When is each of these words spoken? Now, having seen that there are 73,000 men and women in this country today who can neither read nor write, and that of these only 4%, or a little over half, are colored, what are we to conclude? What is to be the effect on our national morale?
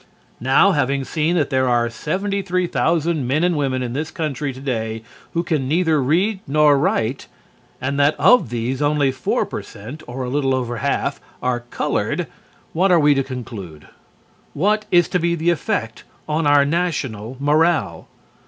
Now, 0.39 0.71
having 0.71 1.03
seen 1.05 1.35
that 1.35 1.51
there 1.51 1.69
are 1.69 1.87
73,000 1.87 3.27
men 3.27 3.43
and 3.43 3.55
women 3.55 3.83
in 3.83 3.93
this 3.93 4.09
country 4.09 4.51
today 4.51 5.03
who 5.35 5.43
can 5.43 5.67
neither 5.67 6.01
read 6.01 6.39
nor 6.47 6.75
write, 6.75 7.27
and 7.79 7.99
that 7.99 8.15
of 8.19 8.49
these 8.49 8.81
only 8.81 9.11
4%, 9.11 10.01
or 10.07 10.23
a 10.23 10.27
little 10.29 10.55
over 10.55 10.77
half, 10.77 11.21
are 11.43 11.59
colored, 11.69 12.25
what 12.73 12.91
are 12.91 12.99
we 12.99 13.13
to 13.13 13.21
conclude? 13.21 13.89
What 14.55 14.85
is 14.89 15.07
to 15.09 15.19
be 15.19 15.35
the 15.35 15.51
effect 15.51 16.03
on 16.27 16.47
our 16.47 16.65
national 16.65 17.37
morale? 17.39 18.07